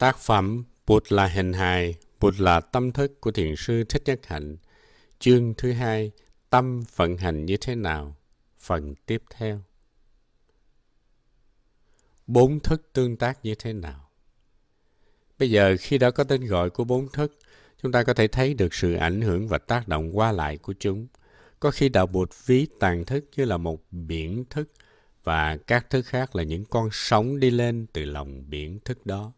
Tác 0.00 0.18
phẩm 0.18 0.64
Bụt 0.86 1.12
là 1.12 1.26
hình 1.26 1.52
hài, 1.52 1.94
Bụt 2.20 2.34
là 2.40 2.60
tâm 2.60 2.92
thức 2.92 3.20
của 3.20 3.30
Thiền 3.30 3.56
sư 3.56 3.84
Thích 3.84 4.02
Nhất 4.04 4.20
Hạnh. 4.26 4.56
Chương 5.18 5.54
thứ 5.54 5.72
hai, 5.72 6.10
tâm 6.50 6.82
vận 6.96 7.16
hành 7.16 7.46
như 7.46 7.56
thế 7.56 7.74
nào? 7.74 8.16
Phần 8.58 8.94
tiếp 9.06 9.22
theo. 9.30 9.62
Bốn 12.26 12.60
thức 12.60 12.90
tương 12.92 13.16
tác 13.16 13.44
như 13.44 13.54
thế 13.54 13.72
nào? 13.72 14.10
Bây 15.38 15.50
giờ 15.50 15.76
khi 15.80 15.98
đã 15.98 16.10
có 16.10 16.24
tên 16.24 16.46
gọi 16.46 16.70
của 16.70 16.84
bốn 16.84 17.08
thức, 17.08 17.38
chúng 17.82 17.92
ta 17.92 18.02
có 18.02 18.14
thể 18.14 18.28
thấy 18.28 18.54
được 18.54 18.74
sự 18.74 18.94
ảnh 18.94 19.20
hưởng 19.20 19.48
và 19.48 19.58
tác 19.58 19.88
động 19.88 20.18
qua 20.18 20.32
lại 20.32 20.56
của 20.56 20.74
chúng. 20.80 21.06
Có 21.60 21.70
khi 21.70 21.88
đạo 21.88 22.06
Bụt 22.06 22.30
ví 22.46 22.66
tàn 22.80 23.04
thức 23.04 23.24
như 23.36 23.44
là 23.44 23.56
một 23.56 23.82
biển 23.90 24.44
thức 24.50 24.72
và 25.24 25.56
các 25.56 25.90
thức 25.90 26.06
khác 26.06 26.36
là 26.36 26.42
những 26.42 26.64
con 26.64 26.88
sóng 26.92 27.40
đi 27.40 27.50
lên 27.50 27.86
từ 27.92 28.04
lòng 28.04 28.50
biển 28.50 28.78
thức 28.84 29.06
đó. 29.06 29.32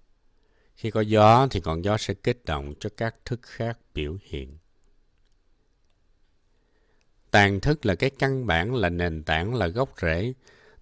Khi 0.74 0.90
có 0.90 1.00
gió 1.00 1.46
thì 1.50 1.60
ngọn 1.64 1.84
gió 1.84 1.96
sẽ 1.96 2.14
kích 2.14 2.44
động 2.44 2.74
cho 2.80 2.90
các 2.96 3.14
thức 3.24 3.40
khác 3.42 3.78
biểu 3.94 4.16
hiện. 4.22 4.58
Tàn 7.30 7.60
thức 7.60 7.86
là 7.86 7.94
cái 7.94 8.10
căn 8.10 8.46
bản, 8.46 8.74
là 8.74 8.88
nền 8.88 9.22
tảng, 9.22 9.54
là 9.54 9.66
gốc 9.66 9.94
rễ. 10.02 10.32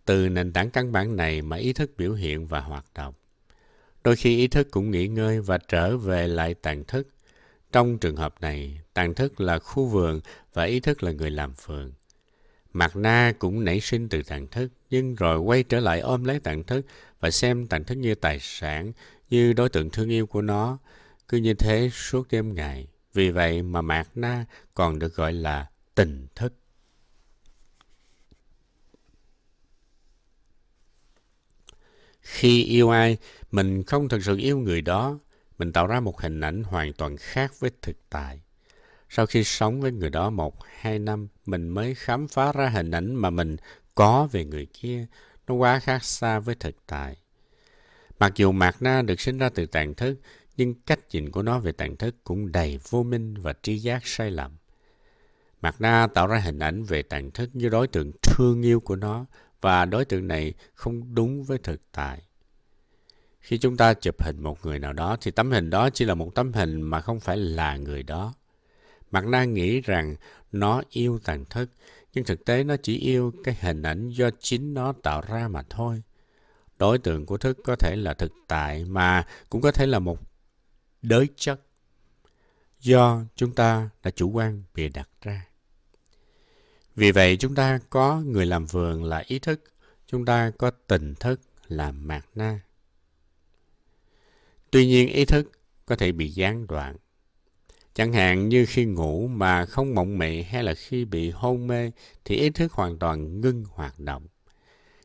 Từ 0.05 0.29
nền 0.29 0.53
tảng 0.53 0.71
căn 0.71 0.93
bản 0.93 1.17
này 1.17 1.43
mà 1.43 1.57
ý 1.57 1.73
thức 1.73 1.91
biểu 1.97 2.13
hiện 2.13 2.47
và 2.47 2.61
hoạt 2.61 2.85
động. 2.95 3.15
Đôi 4.05 4.17
khi 4.17 4.37
ý 4.37 4.49
thức 4.49 4.69
cũng 4.71 4.91
nghỉ 4.91 5.09
ngơi 5.09 5.41
và 5.41 5.59
trở 5.59 5.97
về 5.97 6.29
lại 6.29 6.55
tàn 6.55 6.85
thức. 6.85 7.09
Trong 7.73 7.99
trường 7.99 8.17
hợp 8.17 8.35
này, 8.41 8.81
tàn 8.95 9.15
thức 9.15 9.41
là 9.41 9.59
khu 9.59 9.87
vườn 9.87 10.21
và 10.53 10.65
ý 10.65 10.81
thức 10.81 11.03
là 11.03 11.13
người 11.13 11.31
làm 11.31 11.53
vườn. 11.67 11.93
Mạt 12.73 12.97
na 12.97 13.33
cũng 13.39 13.65
nảy 13.65 13.81
sinh 13.81 14.09
từ 14.09 14.23
tàn 14.23 14.47
thức, 14.47 14.69
nhưng 14.91 15.15
rồi 15.15 15.39
quay 15.39 15.63
trở 15.63 15.81
lại 15.81 16.01
ôm 16.01 16.25
lấy 16.25 16.41
tàn 16.41 16.65
thức 16.65 16.87
và 17.21 17.31
xem 17.31 17.67
tàn 17.67 17.85
thức 17.85 17.95
như 17.95 18.15
tài 18.15 18.39
sản, 18.41 18.93
như 19.31 19.53
đối 19.53 19.69
tượng 19.69 19.91
thương 19.91 20.09
yêu 20.09 20.27
của 20.27 20.43
nó. 20.43 20.79
Cứ 21.29 21.37
như 21.37 21.55
thế 21.55 21.91
suốt 21.93 22.29
đêm 22.31 22.55
ngày. 22.55 22.87
Vì 23.13 23.31
vậy 23.31 23.63
mà 23.63 23.83
Mạt 23.83 24.09
na 24.15 24.45
còn 24.75 24.99
được 24.99 25.15
gọi 25.15 25.33
là 25.33 25.71
tình 25.95 26.27
thức. 26.35 26.55
Khi 32.21 32.65
yêu 32.65 32.91
ai, 32.91 33.19
mình 33.51 33.83
không 33.83 34.09
thực 34.09 34.25
sự 34.25 34.37
yêu 34.37 34.59
người 34.59 34.83
đó. 34.83 35.19
Mình 35.59 35.73
tạo 35.73 35.87
ra 35.87 36.01
một 36.01 36.21
hình 36.21 36.41
ảnh 36.41 36.63
hoàn 36.63 36.93
toàn 36.93 37.17
khác 37.17 37.61
với 37.61 37.71
thực 37.83 37.97
tại. 38.11 38.41
Sau 39.09 39.27
khi 39.27 39.45
sống 39.45 39.81
với 39.81 39.93
người 39.93 40.11
đó 40.11 40.31
một, 40.31 40.57
hai 40.81 40.99
năm, 40.99 41.29
mình 41.47 41.69
mới 41.69 41.95
khám 41.95 42.29
phá 42.29 42.53
ra 42.53 42.69
hình 42.69 42.91
ảnh 42.91 43.15
mà 43.15 43.31
mình 43.31 43.57
có 43.95 44.29
về 44.33 44.45
người 44.45 44.67
kia. 44.67 45.07
Nó 45.47 45.55
quá 45.55 45.79
khác 45.79 46.05
xa 46.05 46.39
với 46.39 46.55
thực 46.55 46.77
tại. 46.87 47.17
Mặc 48.21 48.33
dù 48.37 48.53
Mạt 48.53 48.77
Na 48.81 49.03
được 49.03 49.21
sinh 49.21 49.39
ra 49.39 49.49
từ 49.49 49.67
tàn 49.67 49.95
thức, 49.95 50.21
nhưng 50.57 50.75
cách 50.75 51.01
nhìn 51.11 51.31
của 51.31 51.43
nó 51.43 51.59
về 51.59 51.73
tàn 51.73 51.97
thức 51.97 52.17
cũng 52.25 52.53
đầy 52.53 52.79
vô 52.89 53.03
minh 53.03 53.35
và 53.35 53.55
tri 53.63 53.79
giác 53.79 54.07
sai 54.07 54.31
lầm. 54.31 54.57
Mạt 55.61 55.75
Na 55.79 56.07
tạo 56.15 56.27
ra 56.27 56.39
hình 56.39 56.59
ảnh 56.59 56.83
về 56.83 57.03
tàn 57.03 57.31
thức 57.31 57.51
như 57.53 57.69
đối 57.69 57.89
tượng 57.89 58.11
thương 58.23 58.63
yêu 58.63 58.81
của 58.81 58.97
nó 58.97 59.27
và 59.61 59.85
đối 59.85 60.05
tượng 60.05 60.29
này 60.29 60.55
không 60.75 61.15
đúng 61.15 61.45
với 61.45 61.59
thực 61.59 61.81
tại. 61.93 62.23
Khi 63.41 63.59
chúng 63.59 63.77
ta 63.77 63.95
chụp 63.95 64.23
hình 64.23 64.43
một 64.43 64.67
người 64.67 64.79
nào 64.79 64.93
đó 64.93 65.17
thì 65.21 65.31
tấm 65.31 65.51
hình 65.51 65.71
đó 65.71 65.91
chỉ 65.91 66.05
là 66.05 66.15
một 66.15 66.35
tấm 66.35 66.53
hình 66.53 66.83
mà 66.83 67.01
không 67.01 67.21
phải 67.21 67.37
là 67.37 67.77
người 67.77 68.03
đó. 68.03 68.35
Mạt 69.11 69.25
Na 69.25 69.45
nghĩ 69.45 69.81
rằng 69.81 70.17
nó 70.53 70.83
yêu 70.91 71.19
tàn 71.25 71.45
thức, 71.45 71.71
nhưng 72.15 72.25
thực 72.25 72.45
tế 72.45 72.65
nó 72.65 72.77
chỉ 72.83 72.99
yêu 72.99 73.33
cái 73.45 73.57
hình 73.61 73.83
ảnh 73.83 74.09
do 74.09 74.31
chính 74.41 74.75
nó 74.75 74.93
tạo 74.93 75.23
ra 75.29 75.49
mà 75.49 75.63
thôi. 75.71 76.03
Đối 76.81 76.99
tượng 76.99 77.27
của 77.27 77.39
thức 77.39 77.59
có 77.65 77.77
thể 77.77 77.97
là 77.97 78.15
thực 78.15 78.33
tại 78.49 78.85
mà 78.85 79.27
cũng 79.51 79.61
có 79.61 79.73
thể 79.73 79.87
là 79.87 79.99
một 79.99 80.19
đới 81.03 81.29
chất 81.37 81.61
do 82.81 83.23
chúng 83.37 83.55
ta 83.55 83.91
đã 84.03 84.11
chủ 84.11 84.31
quan 84.31 84.63
bịa 84.75 84.89
đặt 84.89 85.09
ra. 85.23 85.47
Vì 86.97 87.13
vậy 87.13 87.37
chúng 87.37 87.55
ta 87.55 87.81
có 87.91 88.21
người 88.21 88.47
làm 88.47 88.67
vườn 88.67 89.05
là 89.05 89.23
ý 89.27 89.39
thức, 89.39 89.65
chúng 90.07 90.25
ta 90.25 90.51
có 90.59 90.71
tình 90.71 91.15
thức 91.15 91.41
là 91.69 91.93
mạt 91.93 92.25
na. 92.35 92.61
Tuy 94.71 94.87
nhiên 94.87 95.09
ý 95.09 95.25
thức 95.25 95.51
có 95.87 95.97
thể 95.97 96.13
bị 96.13 96.29
gián 96.29 96.67
đoạn. 96.67 96.97
Chẳng 97.95 98.13
hạn 98.13 98.49
như 98.49 98.67
khi 98.69 98.85
ngủ 98.85 99.27
mà 99.27 99.67
không 99.67 99.95
mộng 99.95 100.19
mị 100.19 100.43
hay 100.43 100.63
là 100.65 100.75
khi 100.75 101.05
bị 101.05 101.31
hôn 101.31 101.67
mê 101.67 101.91
thì 102.25 102.37
ý 102.37 102.51
thức 102.51 102.73
hoàn 102.73 102.99
toàn 102.99 103.41
ngưng 103.41 103.65
hoạt 103.65 103.99
động. 103.99 104.27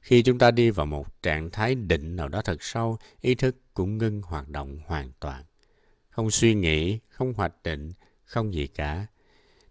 Khi 0.05 0.23
chúng 0.23 0.37
ta 0.37 0.51
đi 0.51 0.69
vào 0.69 0.85
một 0.85 1.21
trạng 1.23 1.49
thái 1.49 1.75
định 1.75 2.15
nào 2.15 2.27
đó 2.27 2.41
thật 2.41 2.63
sâu, 2.63 2.97
ý 3.21 3.35
thức 3.35 3.55
cũng 3.73 3.97
ngưng 3.97 4.21
hoạt 4.21 4.49
động 4.49 4.79
hoàn 4.85 5.11
toàn. 5.19 5.43
Không 6.09 6.31
suy 6.31 6.53
nghĩ, 6.53 6.99
không 7.09 7.33
hoạch 7.33 7.63
định, 7.63 7.91
không 8.25 8.53
gì 8.53 8.67
cả. 8.67 9.05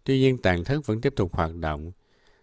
Tuy 0.05 0.19
nhiên 0.19 0.43
tàn 0.43 0.65
thức 0.65 0.87
vẫn 0.87 1.01
tiếp 1.01 1.13
tục 1.17 1.35
hoạt 1.35 1.55
động. 1.55 1.93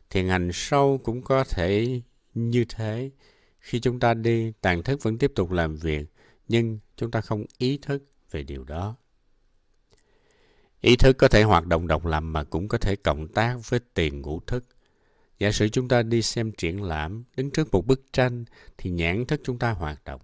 Thiền 0.10 0.28
hành 0.28 0.50
sâu 0.54 1.00
cũng 1.04 1.22
có 1.22 1.44
thể 1.44 2.02
như 2.34 2.66
thế. 2.70 3.12
Khi 3.60 3.80
chúng 3.80 4.00
ta 4.00 4.14
đi, 4.14 4.52
tàn 4.62 4.84
thức 4.84 5.04
vẫn 5.04 5.18
tiếp 5.18 5.32
tục 5.36 5.52
làm 5.52 5.76
việc, 5.76 6.06
nhưng 6.48 6.80
chúng 6.96 7.12
ta 7.12 7.22
không 7.22 7.46
ý 7.58 7.78
thức 7.82 8.04
về 8.32 8.44
điều 8.44 8.64
đó. 8.64 8.96
Ý 10.82 10.96
thức 10.96 11.18
có 11.18 11.28
thể 11.28 11.44
hoạt 11.44 11.68
động 11.68 11.88
độc 11.88 12.06
lập 12.06 12.20
mà 12.20 12.44
cũng 12.44 12.68
có 12.68 12.78
thể 12.78 12.96
cộng 12.96 13.28
tác 13.28 13.58
với 13.70 13.80
tiền 13.94 14.22
ngũ 14.22 14.40
thức. 14.40 14.66
Giả 15.42 15.52
sử 15.52 15.70
chúng 15.70 15.88
ta 15.88 16.04
đi 16.04 16.22
xem 16.22 16.52
triển 16.52 16.84
lãm, 16.84 17.24
đứng 17.38 17.52
trước 17.52 17.72
một 17.72 17.88
bức 17.88 18.14
tranh 18.14 18.46
thì 18.78 18.90
nhãn 18.90 19.26
thức 19.26 19.42
chúng 19.44 19.60
ta 19.60 19.72
hoạt 19.72 20.04
động. 20.06 20.22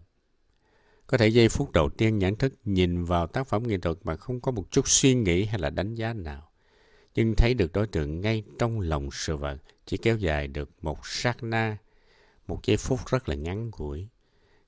Có 1.07 1.17
thể 1.17 1.27
giây 1.27 1.49
phút 1.49 1.71
đầu 1.71 1.89
tiên 1.89 2.19
nhãn 2.19 2.35
thức 2.35 2.53
nhìn 2.65 3.03
vào 3.03 3.27
tác 3.27 3.47
phẩm 3.47 3.63
nghệ 3.67 3.77
thuật 3.77 3.97
mà 4.03 4.15
không 4.15 4.41
có 4.41 4.51
một 4.51 4.71
chút 4.71 4.87
suy 4.87 5.15
nghĩ 5.15 5.45
hay 5.45 5.59
là 5.59 5.69
đánh 5.69 5.95
giá 5.95 6.13
nào. 6.13 6.49
Nhưng 7.15 7.35
thấy 7.35 7.53
được 7.53 7.73
đối 7.73 7.87
tượng 7.87 8.21
ngay 8.21 8.43
trong 8.59 8.79
lòng 8.79 9.09
sự 9.11 9.37
vật 9.37 9.57
chỉ 9.85 9.97
kéo 9.97 10.17
dài 10.17 10.47
được 10.47 10.69
một 10.81 10.99
sát 11.03 11.43
na, 11.43 11.77
một 12.47 12.59
giây 12.63 12.77
phút 12.77 12.99
rất 13.07 13.29
là 13.29 13.35
ngắn 13.35 13.71
ngủi. 13.77 14.07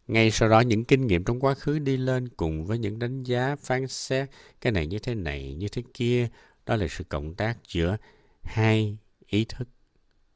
Ngay 0.08 0.32
sau 0.32 0.50
đó 0.50 0.60
những 0.60 0.86
kinh 0.86 1.08
nghiệm 1.08 1.24
trong 1.24 1.40
quá 1.40 1.54
khứ 1.54 1.80
đi 1.80 1.98
lên 1.98 2.30
cùng 2.30 2.66
với 2.66 2.78
những 2.78 3.00
đánh 3.00 3.24
giá, 3.24 3.56
phán 3.56 3.88
xét, 3.88 4.30
cái 4.62 4.72
này 4.72 4.88
như 4.88 5.00
thế 5.00 5.16
này, 5.16 5.54
như 5.54 5.68
thế 5.68 5.84
kia, 5.94 6.28
đó 6.66 6.76
là 6.76 6.88
sự 6.90 7.04
cộng 7.04 7.36
tác 7.36 7.58
giữa 7.68 7.98
hai 8.42 8.98
ý 9.28 9.46
thức, 9.46 9.68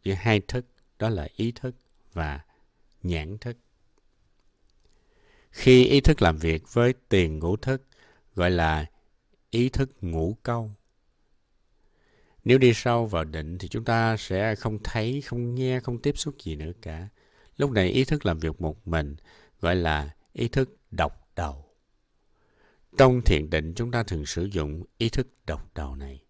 giữa 0.04 0.14
hai 0.14 0.40
thức, 0.40 0.66
đó 1.00 1.10
là 1.10 1.28
ý 1.36 1.52
thức 1.52 1.76
và 2.14 2.40
nhãn 3.04 3.38
thức. 3.38 3.58
Khi 5.52 5.86
ý 5.86 6.02
thức 6.02 6.22
làm 6.22 6.38
việc 6.38 6.74
với 6.74 6.94
tiền 7.10 7.40
ngũ 7.40 7.58
thức, 7.58 7.84
gọi 8.36 8.52
là 8.52 8.86
ý 9.50 9.70
thức 9.70 9.90
ngũ 10.02 10.38
câu. 10.44 10.72
Nếu 12.44 12.58
đi 12.58 12.74
sâu 12.74 13.06
vào 13.06 13.24
định 13.24 13.58
thì 13.58 13.68
chúng 13.68 13.84
ta 13.84 14.18
sẽ 14.18 14.56
không 14.56 14.80
thấy, 14.84 15.22
không 15.22 15.56
nghe, 15.56 15.80
không 15.80 16.02
tiếp 16.02 16.18
xúc 16.18 16.36
gì 16.42 16.56
nữa 16.56 16.72
cả. 16.82 17.08
Lúc 17.58 17.72
này 17.72 17.90
ý 17.90 18.06
thức 18.06 18.26
làm 18.26 18.40
việc 18.40 18.62
một 18.62 18.88
mình, 18.88 19.16
gọi 19.62 19.76
là 19.76 20.16
ý 20.34 20.48
thức 20.48 20.78
độc 20.92 21.30
đầu. 21.36 21.66
Trong 22.98 23.22
thiền 23.22 23.50
định 23.50 23.74
chúng 23.76 23.92
ta 23.92 24.04
thường 24.04 24.26
sử 24.26 24.44
dụng 24.46 24.84
ý 24.98 25.10
thức 25.10 25.28
độc 25.46 25.72
đầu 25.76 25.96
này. 25.96 26.24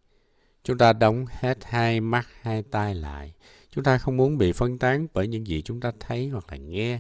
Chúng 0.64 0.78
ta 0.78 0.94
đóng 0.94 1.26
hết 1.30 1.58
hai 1.64 2.02
mắt, 2.02 2.28
hai 2.42 2.64
tay 2.64 2.96
lại. 2.96 3.34
Chúng 3.76 3.84
ta 3.84 3.98
không 3.98 4.18
muốn 4.18 4.38
bị 4.38 4.52
phân 4.52 4.80
tán 4.80 5.08
bởi 5.14 5.28
những 5.28 5.48
gì 5.48 5.62
chúng 5.62 5.80
ta 5.80 5.92
thấy 6.00 6.28
hoặc 6.28 6.46
là 6.52 6.58
nghe. 6.58 7.00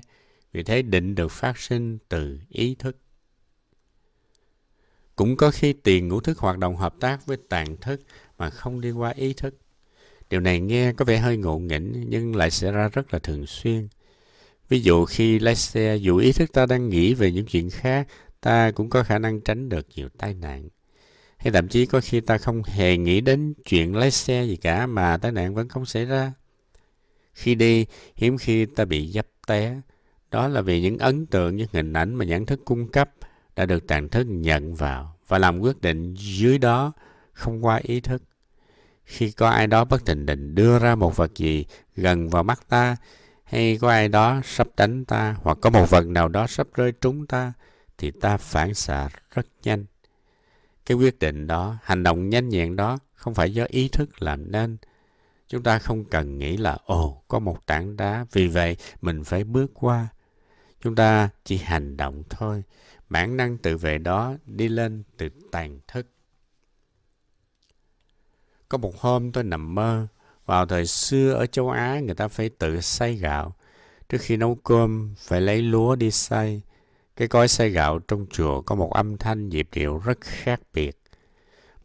Vì 0.52 0.64
thế 0.64 0.82
định 0.82 1.16
được 1.16 1.32
phát 1.32 1.58
sinh 1.58 1.98
từ 2.10 2.40
ý 2.50 2.76
thức. 2.76 2.98
Cũng 5.16 5.38
có 5.38 5.52
khi 5.52 5.74
tiền 5.74 6.08
ngũ 6.08 6.20
thức 6.22 6.38
hoạt 6.38 6.58
động 6.58 6.76
hợp 6.76 6.96
tác 7.00 7.26
với 7.26 7.38
tàn 7.50 7.78
thức 7.78 8.02
mà 8.38 8.50
không 8.50 8.82
đi 8.82 8.92
qua 8.92 9.10
ý 9.10 9.34
thức. 9.34 9.58
Điều 10.30 10.40
này 10.40 10.60
nghe 10.60 10.94
có 10.94 11.06
vẻ 11.06 11.18
hơi 11.18 11.38
ngộ 11.38 11.58
nghĩnh 11.58 12.06
nhưng 12.08 12.36
lại 12.36 12.52
xảy 12.52 12.72
ra 12.72 12.90
rất 12.90 13.14
là 13.14 13.20
thường 13.20 13.46
xuyên. 13.48 13.88
Ví 14.70 14.80
dụ 14.80 15.06
khi 15.06 15.40
lái 15.40 15.56
xe, 15.56 15.96
dù 15.96 16.18
ý 16.18 16.32
thức 16.32 16.54
ta 16.54 16.66
đang 16.66 16.90
nghĩ 16.90 17.14
về 17.14 17.32
những 17.32 17.46
chuyện 17.46 17.70
khác, 17.70 18.08
ta 18.42 18.72
cũng 18.72 18.90
có 18.90 19.04
khả 19.04 19.20
năng 19.20 19.42
tránh 19.42 19.70
được 19.70 19.88
nhiều 19.96 20.10
tai 20.18 20.34
nạn. 20.34 20.70
Hay 21.38 21.52
thậm 21.52 21.68
chí 21.68 21.86
có 21.86 22.02
khi 22.04 22.22
ta 22.22 22.38
không 22.38 22.64
hề 22.64 22.98
nghĩ 22.98 23.22
đến 23.22 23.54
chuyện 23.66 23.96
lái 23.96 24.12
xe 24.12 24.44
gì 24.44 24.56
cả 24.56 24.88
mà 24.88 25.18
tai 25.18 25.32
nạn 25.32 25.56
vẫn 25.56 25.68
không 25.68 25.86
xảy 25.86 26.06
ra. 26.06 26.34
Khi 27.34 27.56
đi, 27.56 27.86
hiếm 28.16 28.38
khi 28.38 28.66
ta 28.66 28.86
bị 28.86 29.12
dấp 29.12 29.26
té. 29.48 29.82
Đó 30.32 30.48
là 30.48 30.62
vì 30.62 30.82
những 30.82 30.98
ấn 30.98 31.26
tượng, 31.26 31.56
những 31.56 31.68
hình 31.74 31.94
ảnh 31.94 32.16
mà 32.16 32.26
nhãn 32.26 32.46
thức 32.46 32.62
cung 32.66 32.88
cấp 32.88 33.10
đã 33.56 33.66
được 33.66 33.88
tàn 33.88 34.10
thức 34.10 34.24
nhận 34.24 34.76
vào 34.76 35.16
và 35.28 35.38
làm 35.38 35.60
quyết 35.60 35.82
định 35.82 36.14
dưới 36.18 36.58
đó 36.58 36.92
không 37.34 37.66
qua 37.66 37.80
ý 37.84 38.00
thức. 38.00 38.24
Khi 39.06 39.32
có 39.32 39.50
ai 39.50 39.68
đó 39.68 39.86
bất 39.86 40.06
thình 40.06 40.26
định 40.26 40.56
đưa 40.56 40.80
ra 40.80 40.96
một 40.96 41.18
vật 41.18 41.36
gì 41.36 41.66
gần 41.96 42.30
vào 42.30 42.44
mắt 42.44 42.70
ta, 42.70 42.96
hay 43.44 43.78
có 43.82 43.90
ai 43.90 44.10
đó 44.10 44.42
sắp 44.44 44.68
đánh 44.78 45.06
ta 45.06 45.36
hoặc 45.42 45.58
có 45.62 45.70
một 45.70 45.90
vật 45.90 46.08
nào 46.08 46.28
đó 46.28 46.48
sắp 46.48 46.68
rơi 46.74 46.92
trúng 46.92 47.28
ta 47.28 47.54
thì 47.98 48.12
ta 48.12 48.38
phản 48.38 48.74
xạ 48.74 49.10
rất 49.36 49.46
nhanh. 49.64 49.86
Cái 50.86 50.98
quyết 50.98 51.20
định 51.20 51.48
đó, 51.48 51.78
hành 51.84 52.04
động 52.04 52.30
nhanh 52.30 52.50
nhẹn 52.50 52.76
đó 52.76 53.00
không 53.14 53.34
phải 53.34 53.54
do 53.54 53.66
ý 53.68 53.88
thức 53.88 54.22
làm 54.22 54.52
nên. 54.52 54.78
Chúng 55.48 55.64
ta 55.64 55.80
không 55.80 56.06
cần 56.06 56.38
nghĩ 56.38 56.58
là 56.58 56.78
ồ, 56.86 57.24
có 57.28 57.40
một 57.40 57.66
tảng 57.66 57.98
đá, 57.98 58.26
vì 58.32 58.48
vậy 58.48 58.78
mình 59.02 59.24
phải 59.24 59.44
bước 59.44 59.72
qua. 59.74 60.08
Chúng 60.82 60.96
ta 60.96 61.30
chỉ 61.44 61.58
hành 61.58 61.98
động 61.98 62.24
thôi, 62.30 62.64
bản 63.10 63.38
năng 63.38 63.58
tự 63.58 63.78
vệ 63.78 63.98
đó 63.98 64.36
đi 64.46 64.68
lên 64.68 65.04
từ 65.18 65.30
tàn 65.52 65.80
thức. 65.88 66.08
Có 68.70 68.78
một 68.78 69.00
hôm 69.00 69.32
tôi 69.32 69.44
nằm 69.44 69.76
mơ, 69.76 70.08
vào 70.46 70.66
thời 70.66 70.86
xưa 70.86 71.34
ở 71.34 71.46
châu 71.46 71.70
Á 71.70 72.00
người 72.00 72.16
ta 72.16 72.28
phải 72.28 72.50
tự 72.50 72.82
xay 72.82 73.14
gạo. 73.14 73.56
Trước 74.10 74.18
khi 74.22 74.38
nấu 74.38 74.56
cơm 74.56 75.14
phải 75.18 75.42
lấy 75.42 75.62
lúa 75.62 75.96
đi 75.96 76.12
xay. 76.12 76.62
Cái 77.16 77.28
cối 77.28 77.48
xay 77.48 77.70
gạo 77.70 78.00
trong 78.00 78.26
chùa 78.32 78.62
có 78.62 78.76
một 78.76 78.94
âm 78.94 79.18
thanh 79.18 79.50
nhịp 79.50 79.68
điệu 79.74 79.98
rất 79.98 80.22
khác 80.22 80.62
biệt. 80.74 81.00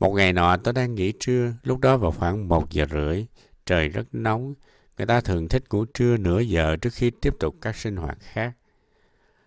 Một 0.00 0.12
ngày 0.12 0.32
nọ 0.32 0.56
tôi 0.56 0.74
đang 0.74 0.94
nghỉ 0.94 1.12
trưa, 1.20 1.52
lúc 1.62 1.80
đó 1.80 1.96
vào 1.96 2.10
khoảng 2.10 2.48
một 2.48 2.70
giờ 2.70 2.86
rưỡi, 2.90 3.26
trời 3.68 3.88
rất 3.88 4.06
nóng. 4.12 4.54
Người 4.98 5.06
ta 5.06 5.20
thường 5.20 5.48
thích 5.48 5.64
ngủ 5.70 5.84
trưa 5.84 6.16
nửa 6.16 6.40
giờ 6.40 6.76
trước 6.76 6.92
khi 6.92 7.10
tiếp 7.10 7.34
tục 7.40 7.54
các 7.60 7.76
sinh 7.76 7.96
hoạt 7.96 8.18
khác. 8.20 8.52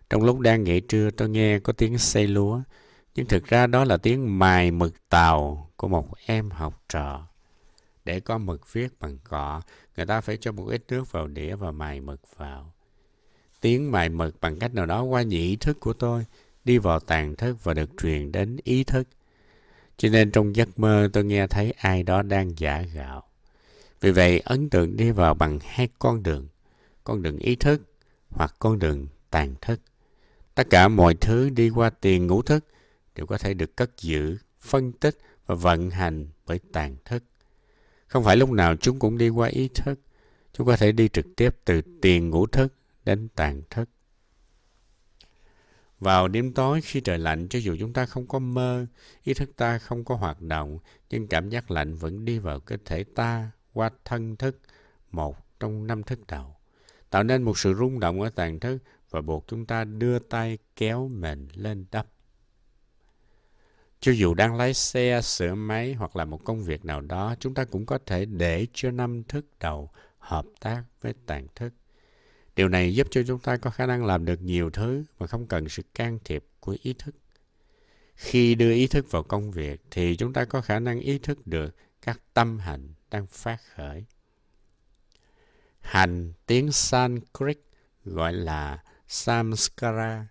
Trong 0.09 0.23
lúc 0.23 0.39
đang 0.39 0.63
nghỉ 0.63 0.79
trưa 0.79 1.09
tôi 1.11 1.29
nghe 1.29 1.59
có 1.59 1.73
tiếng 1.73 1.97
xây 1.97 2.27
lúa, 2.27 2.61
nhưng 3.15 3.25
thực 3.25 3.45
ra 3.45 3.67
đó 3.67 3.85
là 3.85 3.97
tiếng 3.97 4.39
mài 4.39 4.71
mực 4.71 5.09
tàu 5.09 5.69
của 5.75 5.87
một 5.87 6.07
em 6.25 6.49
học 6.49 6.83
trò. 6.89 7.27
Để 8.05 8.19
có 8.19 8.37
mực 8.37 8.73
viết 8.73 8.99
bằng 8.99 9.17
cọ, 9.23 9.61
người 9.97 10.05
ta 10.05 10.21
phải 10.21 10.37
cho 10.37 10.51
một 10.51 10.65
ít 10.65 10.83
nước 10.87 11.11
vào 11.11 11.27
đĩa 11.27 11.55
và 11.55 11.71
mài 11.71 12.01
mực 12.01 12.37
vào. 12.37 12.73
Tiếng 13.61 13.91
mài 13.91 14.09
mực 14.09 14.41
bằng 14.41 14.59
cách 14.59 14.73
nào 14.73 14.85
đó 14.85 15.03
qua 15.03 15.21
nhị 15.21 15.55
thức 15.55 15.79
của 15.79 15.93
tôi, 15.93 16.25
đi 16.65 16.77
vào 16.77 16.99
tàn 16.99 17.35
thức 17.35 17.63
và 17.63 17.73
được 17.73 17.89
truyền 18.01 18.31
đến 18.31 18.57
ý 18.63 18.83
thức. 18.83 19.07
Cho 19.97 20.09
nên 20.09 20.31
trong 20.31 20.55
giấc 20.55 20.79
mơ 20.79 21.09
tôi 21.13 21.23
nghe 21.23 21.47
thấy 21.47 21.73
ai 21.77 22.03
đó 22.03 22.21
đang 22.21 22.59
giả 22.59 22.81
gạo. 22.81 23.30
Vì 24.01 24.11
vậy 24.11 24.39
ấn 24.39 24.69
tượng 24.69 24.97
đi 24.97 25.11
vào 25.11 25.33
bằng 25.33 25.59
hai 25.63 25.89
con 25.99 26.23
đường, 26.23 26.47
con 27.03 27.21
đường 27.21 27.37
ý 27.37 27.55
thức 27.55 27.81
hoặc 28.29 28.55
con 28.59 28.79
đường 28.79 29.07
tàn 29.29 29.55
thức. 29.61 29.81
Tất 30.55 30.67
cả 30.69 30.87
mọi 30.87 31.15
thứ 31.15 31.49
đi 31.49 31.69
qua 31.69 31.89
tiền 31.89 32.27
ngũ 32.27 32.41
thức 32.41 32.65
đều 33.15 33.25
có 33.25 33.37
thể 33.37 33.53
được 33.53 33.75
cất 33.75 33.91
giữ, 33.97 34.37
phân 34.61 34.91
tích 34.91 35.17
và 35.45 35.55
vận 35.55 35.89
hành 35.89 36.27
bởi 36.45 36.59
tàn 36.73 36.95
thức. 37.05 37.23
Không 38.07 38.23
phải 38.23 38.37
lúc 38.37 38.49
nào 38.49 38.75
chúng 38.75 38.99
cũng 38.99 39.17
đi 39.17 39.29
qua 39.29 39.47
ý 39.47 39.69
thức. 39.75 39.99
Chúng 40.53 40.67
có 40.67 40.77
thể 40.77 40.91
đi 40.91 41.07
trực 41.07 41.25
tiếp 41.35 41.55
từ 41.65 41.81
tiền 42.01 42.29
ngũ 42.29 42.45
thức 42.45 42.73
đến 43.05 43.27
tàn 43.35 43.61
thức. 43.69 43.89
Vào 45.99 46.27
đêm 46.27 46.53
tối 46.53 46.81
khi 46.81 47.01
trời 47.01 47.17
lạnh, 47.17 47.47
cho 47.49 47.59
dù 47.59 47.75
chúng 47.79 47.93
ta 47.93 48.05
không 48.05 48.27
có 48.27 48.39
mơ, 48.39 48.85
ý 49.23 49.33
thức 49.33 49.49
ta 49.55 49.77
không 49.77 50.03
có 50.03 50.15
hoạt 50.15 50.41
động, 50.41 50.79
nhưng 51.09 51.27
cảm 51.27 51.49
giác 51.49 51.71
lạnh 51.71 51.95
vẫn 51.95 52.25
đi 52.25 52.39
vào 52.39 52.59
cơ 52.59 52.77
thể 52.85 53.03
ta 53.03 53.51
qua 53.73 53.89
thân 54.05 54.35
thức, 54.35 54.59
một 55.11 55.59
trong 55.59 55.87
năm 55.87 56.03
thức 56.03 56.19
đầu, 56.27 56.55
tạo 57.09 57.23
nên 57.23 57.43
một 57.43 57.57
sự 57.57 57.73
rung 57.73 57.99
động 57.99 58.21
ở 58.21 58.29
tàn 58.29 58.59
thức 58.59 58.77
và 59.09 59.21
buộc 59.21 59.47
chúng 59.47 59.65
ta 59.65 59.83
đưa 59.83 60.19
tay 60.19 60.57
kéo 60.75 61.07
mình 61.07 61.47
lên 61.55 61.85
đắp. 61.91 62.07
Cho 63.99 64.11
dù 64.11 64.33
đang 64.33 64.55
lái 64.55 64.73
xe, 64.73 65.21
sửa 65.21 65.55
máy 65.55 65.93
hoặc 65.93 66.15
là 66.15 66.25
một 66.25 66.43
công 66.43 66.63
việc 66.63 66.85
nào 66.85 67.01
đó, 67.01 67.35
chúng 67.39 67.53
ta 67.53 67.65
cũng 67.65 67.85
có 67.85 67.99
thể 68.05 68.25
để 68.25 68.67
cho 68.73 68.91
năm 68.91 69.23
thức 69.23 69.45
đầu 69.59 69.89
hợp 70.19 70.45
tác 70.59 70.83
với 71.01 71.13
tàn 71.25 71.47
thức. 71.55 71.73
Điều 72.55 72.69
này 72.69 72.95
giúp 72.95 73.07
cho 73.11 73.21
chúng 73.27 73.39
ta 73.39 73.57
có 73.57 73.69
khả 73.69 73.85
năng 73.85 74.05
làm 74.05 74.25
được 74.25 74.41
nhiều 74.41 74.69
thứ 74.69 75.03
mà 75.19 75.27
không 75.27 75.47
cần 75.47 75.69
sự 75.69 75.83
can 75.95 76.19
thiệp 76.25 76.45
của 76.59 76.77
ý 76.81 76.93
thức. 76.93 77.15
Khi 78.15 78.55
đưa 78.55 78.71
ý 78.73 78.87
thức 78.87 79.11
vào 79.11 79.23
công 79.23 79.51
việc 79.51 79.81
thì 79.91 80.15
chúng 80.15 80.33
ta 80.33 80.45
có 80.45 80.61
khả 80.61 80.79
năng 80.79 80.99
ý 80.99 81.19
thức 81.19 81.47
được 81.47 81.75
các 82.01 82.21
tâm 82.33 82.59
hành 82.59 82.93
đang 83.11 83.27
phát 83.27 83.61
khởi. 83.75 84.05
Hành 85.79 86.33
tiếng 86.45 86.71
Sanskrit 86.71 87.59
gọi 88.05 88.33
là 88.33 88.83
samskara, 89.07 90.27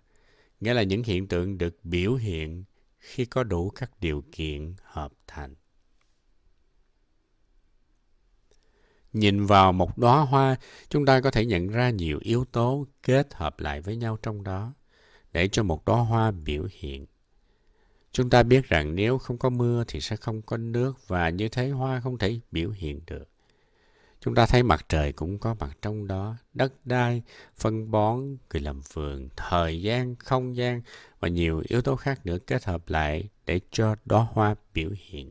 nghĩa 0.59 0.73
là 0.73 0.83
những 0.83 1.03
hiện 1.03 1.27
tượng 1.27 1.57
được 1.57 1.77
biểu 1.83 2.15
hiện 2.15 2.63
khi 2.99 3.25
có 3.25 3.43
đủ 3.43 3.69
các 3.69 3.91
điều 3.99 4.23
kiện 4.31 4.75
hợp 4.83 5.11
thành. 5.27 5.55
Nhìn 9.13 9.45
vào 9.45 9.73
một 9.73 9.97
đóa 9.97 10.21
hoa, 10.21 10.55
chúng 10.89 11.05
ta 11.05 11.21
có 11.21 11.31
thể 11.31 11.45
nhận 11.45 11.67
ra 11.67 11.89
nhiều 11.89 12.19
yếu 12.21 12.45
tố 12.45 12.87
kết 13.03 13.33
hợp 13.33 13.59
lại 13.59 13.81
với 13.81 13.95
nhau 13.95 14.17
trong 14.21 14.43
đó 14.43 14.73
để 15.31 15.47
cho 15.47 15.63
một 15.63 15.85
đóa 15.85 16.01
hoa 16.01 16.31
biểu 16.31 16.67
hiện. 16.71 17.05
Chúng 18.11 18.29
ta 18.29 18.43
biết 18.43 18.65
rằng 18.69 18.95
nếu 18.95 19.17
không 19.17 19.37
có 19.37 19.49
mưa 19.49 19.83
thì 19.87 20.01
sẽ 20.01 20.15
không 20.15 20.41
có 20.41 20.57
nước 20.57 21.07
và 21.07 21.29
như 21.29 21.49
thế 21.49 21.69
hoa 21.69 21.99
không 21.99 22.17
thể 22.17 22.39
biểu 22.51 22.69
hiện 22.69 23.01
được. 23.05 23.27
Chúng 24.19 24.35
ta 24.35 24.45
thấy 24.45 24.63
mặt 24.63 24.85
trời 24.89 25.11
cũng 25.11 25.39
có 25.39 25.55
mặt 25.59 25.77
trong 25.81 26.07
đó, 26.07 26.35
đất 26.53 26.73
đai, 26.85 27.21
phân 27.55 27.91
bón, 27.91 28.37
người 28.53 28.61
làm 28.61 28.81
vườn, 28.93 29.29
thời 29.35 29.81
gian, 29.81 30.15
không 30.15 30.55
gian 30.55 30.81
và 31.19 31.27
nhiều 31.27 31.63
yếu 31.67 31.81
tố 31.81 31.95
khác 31.95 32.25
nữa 32.25 32.37
kết 32.47 32.65
hợp 32.65 32.89
lại 32.89 33.29
để 33.45 33.59
cho 33.71 33.95
đóa 34.05 34.27
hoa 34.31 34.55
biểu 34.73 34.89
hiện. 34.97 35.29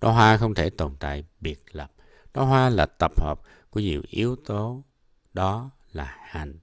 Đóa 0.00 0.12
hoa 0.12 0.36
không 0.36 0.54
thể 0.54 0.70
tồn 0.70 0.96
tại 0.98 1.24
biệt 1.40 1.62
lập. 1.72 1.92
Đóa 2.34 2.44
hoa 2.44 2.68
là 2.68 2.86
tập 2.86 3.12
hợp 3.20 3.40
của 3.70 3.80
nhiều 3.80 4.02
yếu 4.08 4.36
tố, 4.36 4.82
đó 5.34 5.70
là 5.92 6.16
hành. 6.20 6.58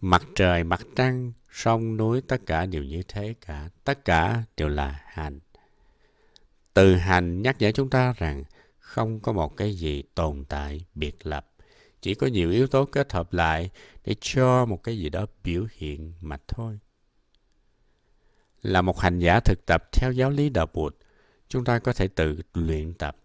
Mặt 0.00 0.22
trời, 0.34 0.64
mặt 0.64 0.80
trăng, 0.96 1.32
sông 1.52 1.96
núi, 1.96 2.20
tất 2.20 2.46
cả 2.46 2.66
đều 2.66 2.82
như 2.82 3.02
thế 3.08 3.34
cả. 3.46 3.68
Tất 3.84 4.04
cả 4.04 4.42
đều 4.56 4.68
là 4.68 5.02
hành. 5.06 5.40
Từ 6.74 6.94
hành 6.94 7.42
nhắc 7.42 7.56
nhở 7.58 7.72
chúng 7.72 7.90
ta 7.90 8.14
rằng 8.16 8.44
không 8.78 9.20
có 9.20 9.32
một 9.32 9.56
cái 9.56 9.74
gì 9.74 10.02
tồn 10.14 10.44
tại 10.44 10.84
biệt 10.94 11.26
lập. 11.26 11.48
Chỉ 12.00 12.14
có 12.14 12.26
nhiều 12.26 12.50
yếu 12.50 12.66
tố 12.66 12.84
kết 12.84 13.12
hợp 13.12 13.32
lại 13.32 13.70
để 14.04 14.14
cho 14.20 14.64
một 14.66 14.82
cái 14.82 14.98
gì 14.98 15.08
đó 15.08 15.26
biểu 15.44 15.66
hiện 15.76 16.12
mà 16.20 16.36
thôi. 16.48 16.78
Là 18.62 18.82
một 18.82 19.00
hành 19.00 19.18
giả 19.18 19.40
thực 19.40 19.66
tập 19.66 19.88
theo 19.92 20.12
giáo 20.12 20.30
lý 20.30 20.48
đạo 20.48 20.66
Bụt, 20.74 20.96
chúng 21.48 21.64
ta 21.64 21.78
có 21.78 21.92
thể 21.92 22.08
tự 22.08 22.38
luyện 22.54 22.94
tập 22.94 23.16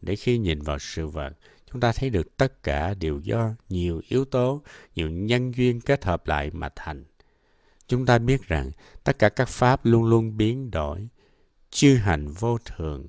để 0.00 0.16
khi 0.16 0.38
nhìn 0.38 0.62
vào 0.62 0.78
sự 0.78 1.06
vật, 1.06 1.32
chúng 1.72 1.80
ta 1.80 1.92
thấy 1.92 2.10
được 2.10 2.36
tất 2.36 2.62
cả 2.62 2.94
đều 2.94 3.20
do 3.20 3.54
nhiều 3.68 4.02
yếu 4.08 4.24
tố, 4.24 4.62
nhiều 4.94 5.10
nhân 5.10 5.54
duyên 5.54 5.80
kết 5.80 6.04
hợp 6.04 6.26
lại 6.26 6.50
mà 6.50 6.68
thành. 6.76 7.04
Chúng 7.92 8.06
ta 8.06 8.18
biết 8.18 8.42
rằng 8.42 8.70
tất 9.04 9.18
cả 9.18 9.28
các 9.28 9.48
pháp 9.48 9.80
luôn 9.84 10.04
luôn 10.04 10.36
biến 10.36 10.70
đổi, 10.70 11.08
chư 11.70 11.96
hành 11.96 12.28
vô 12.28 12.58
thường. 12.64 13.08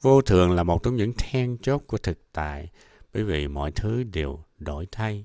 Vô 0.00 0.22
thường 0.22 0.52
là 0.52 0.62
một 0.62 0.82
trong 0.82 0.96
những 0.96 1.12
then 1.18 1.58
chốt 1.62 1.82
của 1.86 1.98
thực 1.98 2.32
tại, 2.32 2.70
bởi 3.12 3.24
vì 3.24 3.48
mọi 3.48 3.72
thứ 3.72 4.02
đều 4.04 4.44
đổi 4.58 4.86
thay. 4.92 5.24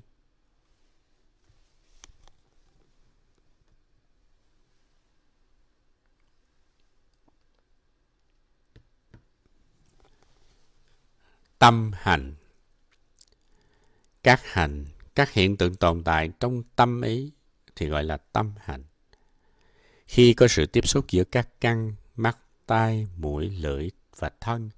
Tâm 11.58 11.90
hành 11.94 12.34
Các 14.22 14.40
hành, 14.44 14.84
các 15.14 15.32
hiện 15.32 15.56
tượng 15.56 15.74
tồn 15.74 16.04
tại 16.04 16.30
trong 16.40 16.62
tâm 16.76 17.00
ý 17.02 17.32
thì 17.76 17.88
gọi 17.88 18.04
là 18.04 18.16
tâm 18.16 18.52
hạnh. 18.60 18.84
Khi 20.06 20.34
có 20.34 20.48
sự 20.48 20.66
tiếp 20.66 20.88
xúc 20.88 21.04
giữa 21.10 21.24
các 21.24 21.48
căn, 21.60 21.94
mắt, 22.16 22.38
tai, 22.66 23.06
mũi, 23.16 23.50
lưỡi 23.50 23.90
và 24.16 24.30
thân 24.40 24.70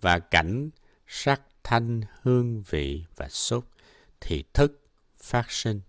và 0.00 0.18
cảnh, 0.18 0.70
sắc, 1.06 1.40
thanh, 1.64 2.00
hương 2.22 2.62
vị 2.62 3.04
và 3.16 3.28
xúc 3.28 3.64
thì 4.20 4.44
thức 4.54 4.80
phát 5.18 5.50
sinh. 5.50 5.80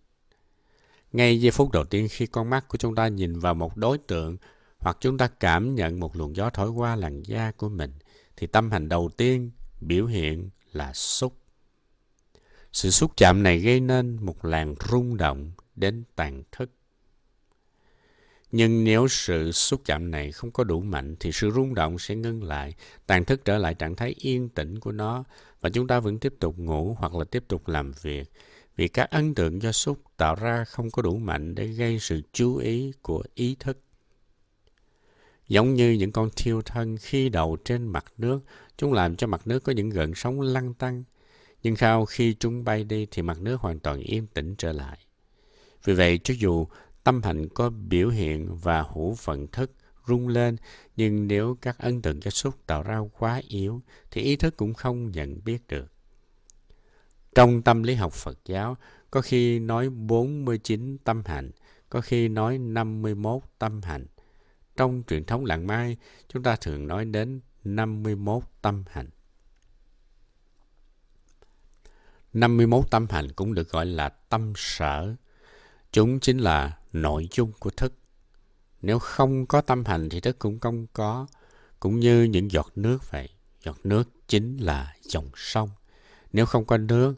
Ngay 1.11 1.41
giây 1.41 1.51
phút 1.51 1.71
đầu 1.71 1.85
tiên 1.85 2.07
khi 2.11 2.25
con 2.25 2.49
mắt 2.49 2.67
của 2.67 2.77
chúng 2.77 2.95
ta 2.95 3.07
nhìn 3.07 3.39
vào 3.39 3.53
một 3.53 3.77
đối 3.77 3.97
tượng 3.97 4.37
hoặc 4.79 4.97
chúng 4.99 5.17
ta 5.17 5.27
cảm 5.27 5.75
nhận 5.75 5.99
một 5.99 6.15
luồng 6.15 6.35
gió 6.35 6.49
thổi 6.49 6.69
qua 6.69 6.95
làn 6.95 7.23
da 7.23 7.51
của 7.51 7.69
mình 7.69 7.91
thì 8.37 8.47
tâm 8.47 8.71
hành 8.71 8.89
đầu 8.89 9.09
tiên 9.17 9.51
biểu 9.81 10.05
hiện 10.05 10.49
là 10.71 10.93
xúc. 10.93 11.37
Sự 12.73 12.89
xúc 12.89 13.11
chạm 13.17 13.43
này 13.43 13.59
gây 13.59 13.79
nên 13.79 14.17
một 14.21 14.45
làn 14.45 14.75
rung 14.89 15.17
động 15.17 15.51
đến 15.75 16.03
tàn 16.15 16.43
thức. 16.51 16.71
Nhưng 18.51 18.83
nếu 18.83 19.07
sự 19.07 19.51
xúc 19.51 19.81
chạm 19.85 20.11
này 20.11 20.31
không 20.31 20.51
có 20.51 20.63
đủ 20.63 20.81
mạnh 20.81 21.15
thì 21.19 21.31
sự 21.31 21.51
rung 21.51 21.75
động 21.75 21.99
sẽ 21.99 22.15
ngưng 22.15 22.43
lại, 22.43 22.75
tàn 23.07 23.25
thức 23.25 23.45
trở 23.45 23.57
lại 23.57 23.73
trạng 23.73 23.95
thái 23.95 24.15
yên 24.17 24.49
tĩnh 24.49 24.79
của 24.79 24.91
nó 24.91 25.23
và 25.61 25.69
chúng 25.69 25.87
ta 25.87 25.99
vẫn 25.99 26.19
tiếp 26.19 26.33
tục 26.39 26.59
ngủ 26.59 26.95
hoặc 26.99 27.15
là 27.15 27.23
tiếp 27.23 27.43
tục 27.47 27.67
làm 27.67 27.91
việc 28.01 28.31
vì 28.75 28.87
các 28.87 29.09
ấn 29.09 29.35
tượng 29.35 29.61
do 29.61 29.71
xúc 29.71 29.99
tạo 30.17 30.35
ra 30.35 30.65
không 30.65 30.91
có 30.91 31.01
đủ 31.01 31.17
mạnh 31.17 31.55
để 31.55 31.67
gây 31.67 31.99
sự 31.99 32.21
chú 32.33 32.55
ý 32.55 32.91
của 33.01 33.23
ý 33.35 33.55
thức. 33.59 33.77
Giống 35.47 35.73
như 35.73 35.91
những 35.91 36.11
con 36.11 36.29
thiêu 36.35 36.61
thân 36.61 36.97
khi 36.97 37.29
đầu 37.29 37.57
trên 37.65 37.87
mặt 37.87 38.05
nước, 38.17 38.39
chúng 38.77 38.93
làm 38.93 39.15
cho 39.15 39.27
mặt 39.27 39.47
nước 39.47 39.63
có 39.63 39.71
những 39.71 39.89
gợn 39.89 40.11
sóng 40.15 40.41
lăn 40.41 40.73
tăng. 40.73 41.03
Nhưng 41.63 41.75
sau 41.75 42.05
khi 42.05 42.35
chúng 42.39 42.63
bay 42.63 42.83
đi 42.83 43.07
thì 43.11 43.21
mặt 43.21 43.41
nước 43.41 43.61
hoàn 43.61 43.79
toàn 43.79 43.99
yên 43.99 44.27
tĩnh 44.27 44.55
trở 44.55 44.71
lại. 44.71 44.97
Vì 45.83 45.93
vậy, 45.93 46.19
cho 46.23 46.33
dù 46.37 46.67
tâm 47.03 47.21
hạnh 47.23 47.47
có 47.49 47.69
biểu 47.69 48.09
hiện 48.09 48.55
và 48.55 48.81
hữu 48.81 49.15
phận 49.15 49.47
thức 49.47 49.71
rung 50.07 50.27
lên, 50.27 50.57
nhưng 50.95 51.27
nếu 51.27 51.57
các 51.61 51.77
ấn 51.77 52.01
tượng 52.01 52.23
gia 52.23 52.31
xúc 52.31 52.55
tạo 52.65 52.83
ra 52.83 52.99
quá 53.19 53.41
yếu, 53.47 53.81
thì 54.11 54.21
ý 54.21 54.35
thức 54.35 54.57
cũng 54.57 54.73
không 54.73 55.11
nhận 55.11 55.43
biết 55.43 55.67
được. 55.67 55.91
Trong 57.35 57.61
tâm 57.61 57.83
lý 57.83 57.95
học 57.95 58.13
Phật 58.13 58.37
giáo, 58.45 58.77
có 59.11 59.21
khi 59.21 59.59
nói 59.59 59.89
49 59.89 60.97
tâm 60.97 61.23
hạnh, 61.25 61.51
có 61.89 62.01
khi 62.01 62.27
nói 62.27 62.57
51 62.57 63.41
tâm 63.59 63.81
hạnh 63.81 64.05
Trong 64.77 65.03
truyền 65.07 65.25
thống 65.25 65.45
lạng 65.45 65.67
mai, 65.67 65.97
chúng 66.27 66.43
ta 66.43 66.55
thường 66.55 66.87
nói 66.87 67.05
đến 67.05 67.41
51 67.63 68.43
tâm 68.61 68.83
hạnh. 68.89 69.09
51 72.33 72.91
tâm 72.91 73.07
hạnh 73.09 73.31
cũng 73.31 73.53
được 73.53 73.69
gọi 73.69 73.85
là 73.85 74.09
tâm 74.09 74.53
sở. 74.55 75.15
Chúng 75.91 76.19
chính 76.19 76.37
là 76.37 76.77
nội 76.93 77.27
dung 77.31 77.51
của 77.59 77.69
thức. 77.69 77.93
Nếu 78.81 78.99
không 78.99 79.45
có 79.45 79.61
tâm 79.61 79.85
hành 79.85 80.09
thì 80.09 80.19
thức 80.19 80.39
cũng 80.39 80.59
không 80.59 80.87
có, 80.93 81.27
cũng 81.79 81.99
như 81.99 82.23
những 82.23 82.51
giọt 82.51 82.71
nước 82.75 83.11
vậy. 83.11 83.29
Giọt 83.63 83.77
nước 83.83 84.09
chính 84.27 84.57
là 84.57 84.95
dòng 85.01 85.29
sông. 85.35 85.69
Nếu 86.33 86.45
không 86.45 86.65
có 86.65 86.77
nước, 86.77 87.15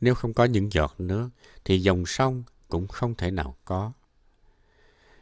nếu 0.00 0.14
không 0.14 0.34
có 0.34 0.44
những 0.44 0.72
giọt 0.72 0.94
nước 0.98 1.28
thì 1.64 1.78
dòng 1.78 2.06
sông 2.06 2.42
cũng 2.68 2.86
không 2.86 3.14
thể 3.14 3.30
nào 3.30 3.56
có. 3.64 3.92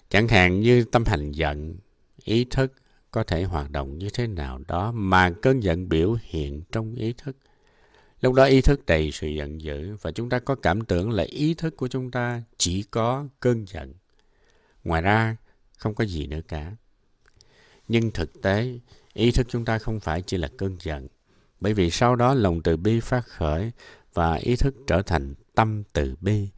Chẳng 0.08 0.28
hạn 0.28 0.60
như 0.60 0.84
tâm 0.84 1.04
hành 1.04 1.32
giận, 1.32 1.76
ý 2.24 2.44
thức 2.44 2.72
có 3.10 3.24
thể 3.24 3.44
hoạt 3.44 3.70
động 3.70 3.98
như 3.98 4.08
thế 4.10 4.26
nào 4.26 4.60
đó 4.68 4.92
mà 4.92 5.30
cơn 5.42 5.62
giận 5.62 5.88
biểu 5.88 6.16
hiện 6.22 6.62
trong 6.72 6.94
ý 6.94 7.12
thức. 7.12 7.36
Lúc 8.22 8.34
đó 8.34 8.44
ý 8.44 8.60
thức 8.60 8.86
đầy 8.86 9.10
sự 9.12 9.28
giận 9.28 9.60
dữ 9.60 9.96
và 10.02 10.12
chúng 10.12 10.28
ta 10.28 10.38
có 10.38 10.54
cảm 10.54 10.84
tưởng 10.84 11.10
là 11.10 11.22
ý 11.22 11.54
thức 11.54 11.76
của 11.76 11.88
chúng 11.88 12.10
ta 12.10 12.42
chỉ 12.58 12.82
có 12.82 13.26
cơn 13.40 13.64
giận. 13.68 13.94
Ngoài 14.84 15.02
ra, 15.02 15.36
không 15.78 15.94
có 15.94 16.04
gì 16.04 16.26
nữa 16.26 16.40
cả. 16.48 16.72
Nhưng 17.88 18.10
thực 18.10 18.42
tế, 18.42 18.78
ý 19.12 19.30
thức 19.30 19.46
chúng 19.50 19.64
ta 19.64 19.78
không 19.78 20.00
phải 20.00 20.22
chỉ 20.22 20.36
là 20.36 20.48
cơn 20.58 20.76
giận. 20.80 21.08
Bởi 21.60 21.74
vì 21.74 21.90
sau 21.90 22.16
đó 22.16 22.34
lòng 22.34 22.62
từ 22.62 22.76
bi 22.76 23.00
phát 23.00 23.26
khởi 23.26 23.72
và 24.14 24.34
ý 24.34 24.56
thức 24.56 24.74
trở 24.86 25.02
thành 25.02 25.34
tâm 25.54 25.82
từ 25.92 26.14
bi. 26.20 26.48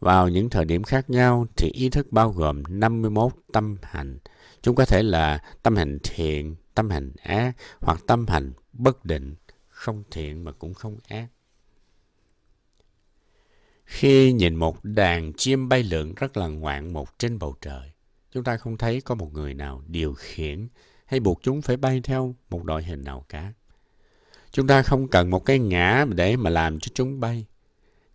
Vào 0.00 0.28
những 0.28 0.50
thời 0.50 0.64
điểm 0.64 0.82
khác 0.82 1.10
nhau 1.10 1.46
thì 1.56 1.70
ý 1.74 1.88
thức 1.88 2.12
bao 2.12 2.30
gồm 2.30 2.62
51 2.68 3.32
tâm 3.52 3.76
hành. 3.82 4.18
Chúng 4.62 4.74
có 4.74 4.84
thể 4.84 5.02
là 5.02 5.42
tâm 5.62 5.76
hành 5.76 5.98
thiện, 6.02 6.56
tâm 6.74 6.90
hành 6.90 7.12
ác 7.22 7.56
hoặc 7.80 8.00
tâm 8.06 8.26
hành 8.28 8.52
bất 8.72 9.04
định, 9.04 9.34
không 9.78 10.02
thiện 10.10 10.44
mà 10.44 10.52
cũng 10.52 10.74
không 10.74 10.98
ác. 11.08 11.26
Khi 13.84 14.32
nhìn 14.32 14.54
một 14.54 14.84
đàn 14.84 15.32
chim 15.32 15.68
bay 15.68 15.82
lượn 15.82 16.14
rất 16.14 16.36
là 16.36 16.46
ngoạn 16.46 16.92
một 16.92 17.18
trên 17.18 17.38
bầu 17.38 17.54
trời, 17.60 17.92
chúng 18.32 18.44
ta 18.44 18.56
không 18.56 18.76
thấy 18.76 19.00
có 19.00 19.14
một 19.14 19.32
người 19.32 19.54
nào 19.54 19.82
điều 19.86 20.14
khiển 20.14 20.68
hay 21.06 21.20
buộc 21.20 21.42
chúng 21.42 21.62
phải 21.62 21.76
bay 21.76 22.00
theo 22.04 22.34
một 22.50 22.64
đội 22.64 22.82
hình 22.82 23.04
nào 23.04 23.24
cả. 23.28 23.52
Chúng 24.50 24.66
ta 24.66 24.82
không 24.82 25.08
cần 25.08 25.30
một 25.30 25.44
cái 25.44 25.58
ngã 25.58 26.06
để 26.08 26.36
mà 26.36 26.50
làm 26.50 26.80
cho 26.80 26.90
chúng 26.94 27.20
bay. 27.20 27.46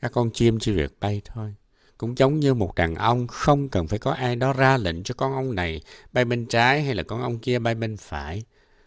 Các 0.02 0.12
con 0.12 0.32
chim 0.32 0.60
chỉ 0.60 0.72
việc 0.72 1.00
bay 1.00 1.22
thôi. 1.26 1.56
Cũng 1.98 2.18
giống 2.18 2.40
như 2.40 2.54
một 2.54 2.76
đàn 2.76 2.96
ong 2.96 3.28
không 3.28 3.70
cần 3.70 3.88
phải 3.88 4.00
có 4.00 4.12
ai 4.12 4.36
đó 4.36 4.54
ra 4.54 4.78
lệnh 4.78 5.04
cho 5.04 5.14
con 5.18 5.34
ong 5.34 5.56
này 5.56 5.82
bay 6.14 6.26
bên 6.26 6.46
trái 6.46 6.84
hay 6.84 6.96
là 6.96 7.04
con 7.04 7.22
ong 7.22 7.40
kia 7.40 7.60
bay 7.60 7.76
bên 7.76 7.98
phải. 7.98 8.44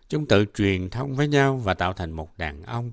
Chúng 0.09 0.27
tự 0.27 0.45
truyền 0.55 0.91
thông 0.91 1.15
với 1.15 1.29
nhau 1.29 1.57
và 1.57 1.75
tạo 1.75 1.93
thành 1.93 2.13
một 2.13 2.39
đàn 2.39 2.63
ong. 2.63 2.93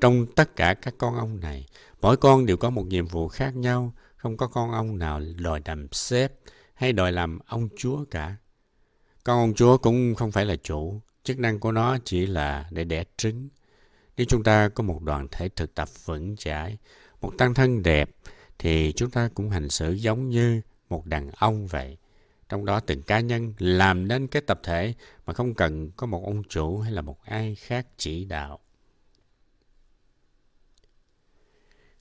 Trong 0.00 0.26
tất 0.26 0.56
cả 0.56 0.74
các 0.74 0.94
con 0.98 1.14
ong 1.14 1.40
này, 1.40 1.66
mỗi 2.00 2.16
con 2.16 2.46
đều 2.46 2.56
có 2.56 2.70
một 2.70 2.86
nhiệm 2.86 3.06
vụ 3.06 3.28
khác 3.28 3.56
nhau. 3.56 3.92
Không 4.16 4.36
có 4.36 4.46
con 4.46 4.70
ong 4.72 4.98
nào 4.98 5.20
đòi 5.38 5.60
làm 5.64 5.88
sếp 5.92 6.32
hay 6.74 6.92
đòi 6.92 7.12
làm 7.12 7.38
ông 7.46 7.68
chúa 7.78 8.04
cả. 8.10 8.36
Con 9.24 9.38
ong 9.38 9.54
chúa 9.54 9.78
cũng 9.78 10.14
không 10.14 10.32
phải 10.32 10.44
là 10.44 10.56
chủ. 10.56 11.00
Chức 11.24 11.38
năng 11.38 11.60
của 11.60 11.72
nó 11.72 11.98
chỉ 12.04 12.26
là 12.26 12.68
để 12.70 12.84
đẻ 12.84 13.04
trứng. 13.16 13.48
Nếu 14.16 14.26
chúng 14.28 14.42
ta 14.42 14.68
có 14.68 14.82
một 14.82 15.02
đoàn 15.02 15.28
thể 15.30 15.48
thực 15.48 15.74
tập 15.74 15.88
vững 16.04 16.36
chãi, 16.36 16.78
một 17.20 17.32
tăng 17.38 17.54
thân 17.54 17.82
đẹp, 17.82 18.10
thì 18.58 18.92
chúng 18.96 19.10
ta 19.10 19.30
cũng 19.34 19.50
hành 19.50 19.68
xử 19.68 19.92
giống 19.92 20.28
như 20.28 20.60
một 20.88 21.06
đàn 21.06 21.30
ông 21.30 21.66
vậy. 21.66 21.96
Trong 22.52 22.64
đó 22.64 22.80
từng 22.80 23.02
cá 23.02 23.20
nhân 23.20 23.54
làm 23.58 24.08
nên 24.08 24.26
cái 24.26 24.42
tập 24.42 24.60
thể 24.62 24.94
mà 25.26 25.32
không 25.32 25.54
cần 25.54 25.90
có 25.90 26.06
một 26.06 26.22
ông 26.24 26.42
chủ 26.48 26.78
hay 26.78 26.92
là 26.92 27.02
một 27.02 27.22
ai 27.24 27.54
khác 27.54 27.86
chỉ 27.96 28.24
đạo. 28.24 28.58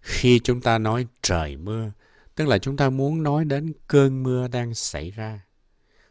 Khi 0.02 0.40
chúng 0.44 0.62
ta 0.62 0.78
nói 0.78 1.08
trời 1.22 1.58
mưa, 1.58 1.92
tức 2.36 2.48
là 2.48 2.58
chúng 2.58 2.78
ta 2.78 2.90
muốn 2.90 3.24
nói 3.24 3.46
đến 3.46 3.74
cơn 3.88 4.24
mưa 4.24 4.48
đang 4.48 4.74
xảy 4.74 5.12
ra. 5.12 5.46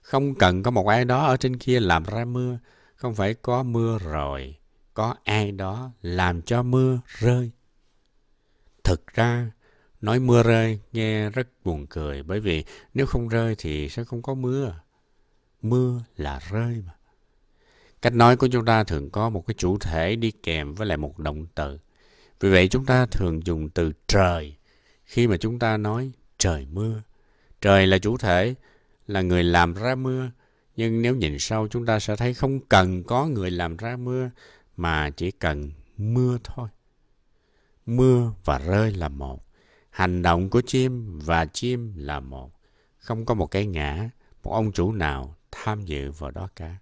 Không 0.02 0.34
cần 0.34 0.62
có 0.62 0.70
một 0.70 0.86
ai 0.86 1.04
đó 1.04 1.26
ở 1.26 1.36
trên 1.36 1.56
kia 1.56 1.80
làm 1.80 2.04
ra 2.04 2.24
mưa, 2.24 2.58
không 2.94 3.14
phải 3.14 3.34
có 3.34 3.62
mưa 3.62 3.98
rồi, 3.98 4.56
có 4.94 5.14
ai 5.24 5.52
đó 5.52 5.90
làm 6.02 6.42
cho 6.42 6.62
mưa 6.62 7.00
rơi. 7.06 7.50
Thực 8.84 9.06
ra, 9.06 9.50
nói 10.00 10.20
mưa 10.20 10.42
rơi 10.42 10.80
nghe 10.92 11.30
rất 11.30 11.48
buồn 11.64 11.86
cười 11.86 12.22
bởi 12.22 12.40
vì 12.40 12.64
nếu 12.94 13.06
không 13.06 13.28
rơi 13.28 13.54
thì 13.58 13.88
sẽ 13.88 14.04
không 14.04 14.22
có 14.22 14.34
mưa. 14.34 14.80
Mưa 15.62 16.00
là 16.16 16.40
rơi 16.50 16.82
mà. 16.86 16.92
Cách 18.02 18.14
nói 18.14 18.36
của 18.36 18.48
chúng 18.52 18.64
ta 18.64 18.84
thường 18.84 19.10
có 19.10 19.28
một 19.28 19.46
cái 19.46 19.54
chủ 19.58 19.78
thể 19.78 20.16
đi 20.16 20.30
kèm 20.30 20.74
với 20.74 20.86
lại 20.86 20.96
một 20.96 21.18
động 21.18 21.46
từ. 21.54 21.78
Vì 22.40 22.50
vậy 22.50 22.68
chúng 22.68 22.86
ta 22.86 23.06
thường 23.06 23.46
dùng 23.46 23.68
từ 23.68 23.92
trời 24.06 24.56
khi 25.04 25.26
mà 25.26 25.36
chúng 25.36 25.58
ta 25.58 25.76
nói 25.76 26.12
trời 26.38 26.66
mưa. 26.70 27.02
Trời 27.60 27.86
là 27.86 27.98
chủ 27.98 28.16
thể, 28.16 28.54
là 29.06 29.22
người 29.22 29.44
làm 29.44 29.74
ra 29.74 29.94
mưa. 29.94 30.30
Nhưng 30.76 31.02
nếu 31.02 31.16
nhìn 31.16 31.38
sâu 31.38 31.68
chúng 31.68 31.86
ta 31.86 32.00
sẽ 32.00 32.16
thấy 32.16 32.34
không 32.34 32.60
cần 32.60 33.02
có 33.02 33.26
người 33.26 33.50
làm 33.50 33.76
ra 33.76 33.96
mưa 33.96 34.30
mà 34.76 35.10
chỉ 35.10 35.30
cần 35.30 35.70
mưa 35.96 36.38
thôi. 36.44 36.68
Mưa 37.86 38.32
và 38.44 38.58
rơi 38.58 38.92
là 38.92 39.08
một. 39.08 39.49
Hành 39.90 40.22
động 40.22 40.50
của 40.50 40.60
chim 40.60 41.18
và 41.18 41.46
chim 41.46 41.92
là 41.96 42.20
một. 42.20 42.52
Không 42.98 43.26
có 43.26 43.34
một 43.34 43.46
cái 43.46 43.66
ngã, 43.66 44.10
một 44.42 44.52
ông 44.52 44.72
chủ 44.72 44.92
nào 44.92 45.36
tham 45.50 45.84
dự 45.84 46.10
vào 46.10 46.30
đó 46.30 46.48
cả. 46.56 46.76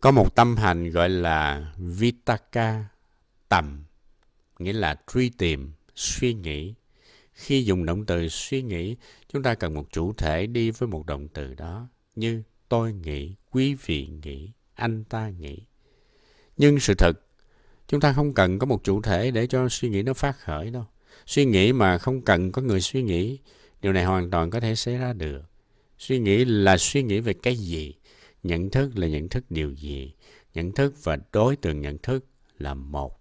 Có 0.00 0.10
một 0.10 0.34
tâm 0.34 0.56
hành 0.56 0.90
gọi 0.90 1.08
là 1.08 1.72
Vitaka, 1.76 2.84
tầm, 3.48 3.84
nghĩa 4.58 4.72
là 4.72 5.00
truy 5.12 5.28
tìm, 5.28 5.72
suy 5.94 6.34
nghĩ. 6.34 6.74
Khi 7.32 7.64
dùng 7.64 7.86
động 7.86 8.06
từ 8.06 8.28
suy 8.28 8.62
nghĩ, 8.62 8.96
chúng 9.28 9.42
ta 9.42 9.54
cần 9.54 9.74
một 9.74 9.86
chủ 9.90 10.12
thể 10.12 10.46
đi 10.46 10.70
với 10.70 10.88
một 10.88 11.06
động 11.06 11.28
từ 11.28 11.54
đó, 11.54 11.88
như 12.16 12.42
tôi 12.68 12.92
nghĩ, 12.92 13.34
quý 13.50 13.74
vị 13.74 14.08
nghĩ, 14.22 14.52
anh 14.74 15.04
ta 15.04 15.28
nghĩ. 15.28 15.58
Nhưng 16.56 16.80
sự 16.80 16.94
thật, 16.94 17.12
chúng 17.88 18.00
ta 18.00 18.12
không 18.12 18.34
cần 18.34 18.58
có 18.58 18.66
một 18.66 18.84
chủ 18.84 19.02
thể 19.02 19.30
để 19.30 19.46
cho 19.46 19.68
suy 19.68 19.88
nghĩ 19.88 20.02
nó 20.02 20.14
phát 20.14 20.38
khởi 20.38 20.70
đâu. 20.70 20.84
Suy 21.26 21.44
nghĩ 21.44 21.72
mà 21.72 21.98
không 21.98 22.22
cần 22.22 22.52
có 22.52 22.62
người 22.62 22.80
suy 22.80 23.02
nghĩ, 23.02 23.38
điều 23.82 23.92
này 23.92 24.04
hoàn 24.04 24.30
toàn 24.30 24.50
có 24.50 24.60
thể 24.60 24.74
xảy 24.74 24.96
ra 24.96 25.12
được. 25.12 25.42
Suy 25.98 26.18
nghĩ 26.18 26.44
là 26.44 26.76
suy 26.76 27.02
nghĩ 27.02 27.20
về 27.20 27.34
cái 27.42 27.56
gì, 27.56 27.94
nhận 28.42 28.70
thức 28.70 28.98
là 28.98 29.06
nhận 29.06 29.28
thức 29.28 29.44
điều 29.50 29.70
gì, 29.70 30.14
nhận 30.54 30.72
thức 30.72 30.94
và 31.02 31.18
đối 31.32 31.56
tượng 31.56 31.80
nhận 31.80 31.98
thức 31.98 32.26
là 32.58 32.74
một. 32.74 33.20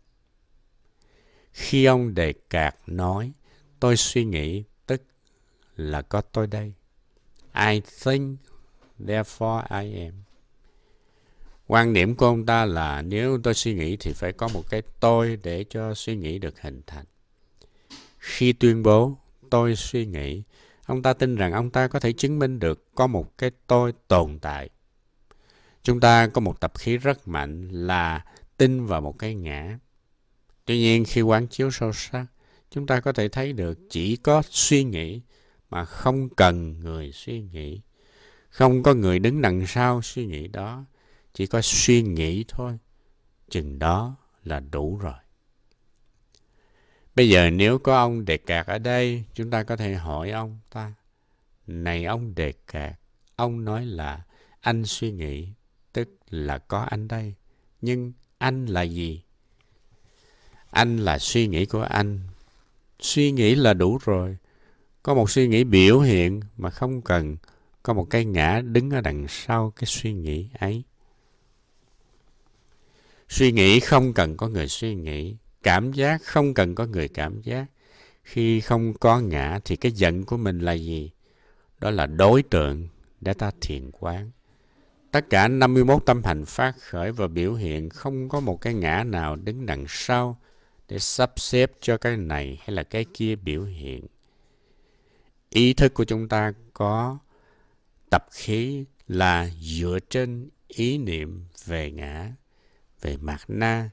Khi 1.52 1.86
ông 1.86 2.14
Đề 2.14 2.34
Cạc 2.50 2.76
nói, 2.88 3.32
tôi 3.80 3.98
suy 3.98 4.26
nghĩ, 4.26 4.64
tức 4.88 5.02
là 5.76 6.02
có 6.02 6.22
tôi 6.22 6.48
đây. 6.48 6.74
I 7.56 7.82
think, 8.04 8.40
therefore 9.00 9.84
I 9.84 10.04
am. 10.04 10.14
Quan 11.68 11.94
điểm 11.94 12.16
của 12.16 12.26
ông 12.26 12.46
ta 12.46 12.66
là 12.66 13.02
nếu 13.02 13.40
tôi 13.44 13.54
suy 13.54 13.74
nghĩ 13.74 13.98
thì 13.98 14.14
phải 14.14 14.34
có 14.34 14.48
một 14.48 14.64
cái 14.70 14.82
tôi 15.00 15.38
để 15.44 15.66
cho 15.70 15.94
suy 15.94 16.16
nghĩ 16.16 16.40
được 16.40 16.62
hình 16.62 16.82
thành. 16.88 17.06
Khi 18.18 18.54
tuyên 18.54 18.84
bố 18.84 19.18
tôi 19.50 19.76
suy 19.76 20.06
nghĩ, 20.06 20.44
ông 20.86 21.02
ta 21.02 21.14
tin 21.14 21.36
rằng 21.36 21.54
ông 21.54 21.70
ta 21.70 21.88
có 21.88 22.00
thể 22.00 22.14
chứng 22.14 22.40
minh 22.40 22.60
được 22.60 22.96
có 22.96 23.08
một 23.08 23.38
cái 23.38 23.52
tôi 23.68 23.94
tồn 24.08 24.40
tại. 24.40 24.70
Chúng 25.84 26.00
ta 26.00 26.28
có 26.28 26.42
một 26.42 26.60
tập 26.60 26.72
khí 26.78 26.98
rất 26.98 27.28
mạnh 27.28 27.70
là 27.72 28.26
tin 28.58 28.86
vào 28.86 29.02
một 29.02 29.20
cái 29.20 29.36
ngã. 29.36 29.80
Tuy 30.66 30.78
nhiên 30.78 31.06
khi 31.06 31.22
quán 31.22 31.48
chiếu 31.48 31.72
sâu 31.72 31.94
sắc, 31.94 32.26
chúng 32.72 32.88
ta 32.88 33.00
có 33.00 33.12
thể 33.12 33.30
thấy 33.30 33.54
được 33.54 33.80
chỉ 33.90 34.16
có 34.16 34.42
suy 34.50 34.84
nghĩ 34.84 35.22
mà 35.70 35.86
không 35.86 36.30
cần 36.30 36.80
người 36.80 37.12
suy 37.12 37.42
nghĩ. 37.42 37.82
Không 38.50 38.84
có 38.84 38.94
người 38.94 39.20
đứng 39.20 39.42
đằng 39.42 39.68
sau 39.68 40.02
suy 40.02 40.26
nghĩ 40.26 40.48
đó, 40.48 40.86
chỉ 41.34 41.48
có 41.48 41.62
suy 41.62 42.02
nghĩ 42.02 42.46
thôi. 42.48 42.78
Chừng 43.50 43.80
đó 43.80 44.16
là 44.44 44.60
đủ 44.60 44.98
rồi. 44.98 45.14
Bây 47.16 47.30
giờ 47.30 47.50
nếu 47.50 47.80
có 47.80 47.98
ông 47.98 48.26
Đề 48.26 48.38
Cạc 48.38 48.68
ở 48.68 48.78
đây, 48.78 49.24
chúng 49.34 49.50
ta 49.50 49.64
có 49.64 49.76
thể 49.76 49.94
hỏi 49.94 50.32
ông 50.32 50.60
ta. 50.70 50.94
Này 51.68 52.06
ông 52.06 52.36
Đề 52.36 52.54
Cạc, 52.68 53.00
ông 53.36 53.66
nói 53.66 53.86
là 53.86 54.24
anh 54.62 54.86
suy 54.86 55.12
nghĩ, 55.12 55.48
tức 55.94 56.10
là 56.30 56.58
có 56.58 56.80
anh 56.80 57.08
đây. 57.08 57.34
Nhưng 57.82 58.14
anh 58.38 58.66
là 58.66 58.82
gì? 58.82 59.24
Anh 60.70 60.98
là 60.98 61.20
suy 61.20 61.48
nghĩ 61.48 61.66
của 61.66 61.84
anh. 61.84 62.20
Suy 63.00 63.32
nghĩ 63.32 63.56
là 63.56 63.74
đủ 63.74 64.00
rồi. 64.04 64.38
Có 65.04 65.14
một 65.14 65.30
suy 65.30 65.48
nghĩ 65.48 65.64
biểu 65.64 66.00
hiện 66.00 66.42
mà 66.58 66.70
không 66.70 67.02
cần 67.02 67.38
có 67.84 67.94
một 67.94 68.08
cái 68.10 68.26
ngã 68.26 68.62
đứng 68.66 68.90
ở 68.90 69.02
đằng 69.02 69.26
sau 69.28 69.72
cái 69.76 69.86
suy 69.86 70.14
nghĩ 70.14 70.50
ấy. 70.60 70.84
Suy 73.30 73.52
nghĩ 73.52 73.80
không 73.80 74.14
cần 74.14 74.38
có 74.38 74.48
người 74.48 74.68
suy 74.68 74.96
nghĩ. 74.96 75.36
Cảm 75.64 75.92
giác 75.92 76.22
không 76.24 76.54
cần 76.54 76.76
có 76.76 76.86
người 76.86 77.08
cảm 77.08 77.42
giác. 77.42 77.66
Khi 78.24 78.62
không 78.62 78.94
có 78.94 79.20
ngã 79.20 79.60
thì 79.66 79.76
cái 79.76 79.92
giận 79.92 80.24
của 80.24 80.38
mình 80.38 80.60
là 80.60 80.74
gì? 80.74 81.12
Đó 81.80 81.90
là 81.90 82.06
đối 82.06 82.44
tượng 82.44 82.88
để 83.22 83.34
ta 83.34 83.52
thiền 83.62 83.92
quán. 83.92 84.32
Tất 85.12 85.30
cả 85.30 85.48
51 85.48 86.06
tâm 86.06 86.24
hành 86.24 86.46
phát 86.46 86.76
khởi 86.80 87.12
và 87.12 87.28
biểu 87.28 87.54
hiện 87.54 87.90
không 87.90 88.30
có 88.30 88.40
một 88.40 88.62
cái 88.62 88.74
ngã 88.74 89.04
nào 89.04 89.36
đứng 89.36 89.66
đằng 89.66 89.86
sau 89.88 90.40
để 90.88 91.00
sắp 91.00 91.34
xếp 91.36 91.72
cho 91.82 91.98
cái 91.98 92.18
này 92.18 92.58
hay 92.60 92.76
là 92.76 92.84
cái 92.84 93.06
kia 93.14 93.36
biểu 93.36 93.64
hiện. 93.64 94.08
Ý 95.50 95.74
thức 95.74 95.94
của 95.94 96.04
chúng 96.04 96.28
ta 96.28 96.54
có 96.74 97.18
tập 98.10 98.26
khí 98.32 98.86
là 99.08 99.50
dựa 99.62 100.00
trên 100.10 100.50
ý 100.68 100.98
niệm 100.98 101.46
về 101.66 101.92
ngã, 101.92 102.32
về 103.04 103.18
mặt 103.18 103.42
na. 103.48 103.90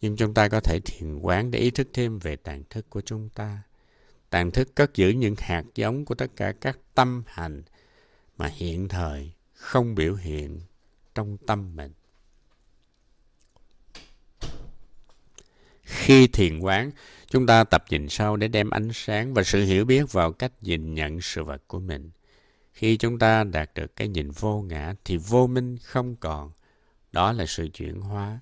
Nhưng 0.00 0.16
chúng 0.16 0.34
ta 0.34 0.48
có 0.48 0.60
thể 0.60 0.80
thiền 0.84 1.18
quán 1.18 1.50
để 1.50 1.58
ý 1.58 1.70
thức 1.70 1.88
thêm 1.92 2.18
về 2.18 2.36
tàn 2.36 2.62
thức 2.70 2.90
của 2.90 3.00
chúng 3.00 3.28
ta. 3.28 3.62
Tàn 4.30 4.50
thức 4.50 4.74
cất 4.74 4.94
giữ 4.94 5.10
những 5.10 5.34
hạt 5.38 5.64
giống 5.74 6.04
của 6.04 6.14
tất 6.14 6.30
cả 6.36 6.52
các 6.52 6.78
tâm 6.94 7.22
hành 7.26 7.62
mà 8.36 8.46
hiện 8.46 8.88
thời 8.88 9.32
không 9.52 9.94
biểu 9.94 10.14
hiện 10.14 10.60
trong 11.14 11.36
tâm 11.46 11.76
mình. 11.76 11.92
Khi 15.82 16.26
thiền 16.26 16.58
quán, 16.58 16.90
chúng 17.26 17.46
ta 17.46 17.64
tập 17.64 17.84
nhìn 17.90 18.08
sâu 18.08 18.36
để 18.36 18.48
đem 18.48 18.70
ánh 18.70 18.90
sáng 18.92 19.34
và 19.34 19.42
sự 19.42 19.64
hiểu 19.64 19.84
biết 19.84 20.12
vào 20.12 20.32
cách 20.32 20.52
nhìn 20.60 20.94
nhận 20.94 21.20
sự 21.20 21.44
vật 21.44 21.62
của 21.66 21.80
mình. 21.80 22.10
Khi 22.72 22.96
chúng 22.96 23.18
ta 23.18 23.44
đạt 23.44 23.70
được 23.74 23.96
cái 23.96 24.08
nhìn 24.08 24.30
vô 24.30 24.62
ngã 24.62 24.94
thì 25.04 25.16
vô 25.16 25.46
minh 25.46 25.76
không 25.82 26.16
còn. 26.16 26.52
Đó 27.12 27.32
là 27.32 27.46
sự 27.46 27.68
chuyển 27.68 28.00
hóa. 28.00 28.40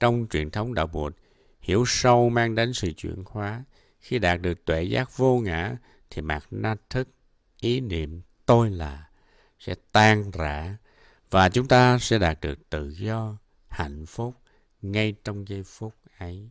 Trong 0.00 0.26
truyền 0.30 0.50
thống 0.50 0.74
đạo 0.74 0.86
Bụt, 0.86 1.16
hiểu 1.60 1.84
sâu 1.86 2.28
mang 2.28 2.54
đến 2.54 2.72
sự 2.72 2.92
chuyển 2.92 3.22
hóa. 3.26 3.64
Khi 4.00 4.18
đạt 4.18 4.40
được 4.40 4.64
tuệ 4.64 4.82
giác 4.82 5.16
vô 5.16 5.38
ngã 5.38 5.76
thì 6.10 6.22
mặt 6.22 6.46
na 6.50 6.76
thức, 6.90 7.08
ý 7.60 7.80
niệm 7.80 8.22
tôi 8.46 8.70
là 8.70 9.08
sẽ 9.58 9.74
tan 9.92 10.30
rã 10.30 10.76
và 11.30 11.48
chúng 11.48 11.68
ta 11.68 11.98
sẽ 11.98 12.18
đạt 12.18 12.40
được 12.40 12.70
tự 12.70 12.88
do, 12.88 13.36
hạnh 13.68 14.06
phúc 14.06 14.34
ngay 14.82 15.14
trong 15.24 15.48
giây 15.48 15.62
phút 15.62 15.94
ấy. 16.18 16.50